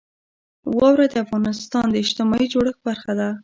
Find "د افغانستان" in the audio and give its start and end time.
1.13-1.85